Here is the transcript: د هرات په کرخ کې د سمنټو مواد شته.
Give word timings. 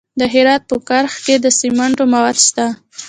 د 0.19 0.21
هرات 0.33 0.61
په 0.69 0.77
کرخ 0.87 1.13
کې 1.25 1.35
د 1.43 1.45
سمنټو 1.59 2.03
مواد 2.13 2.37
شته. 2.47 2.65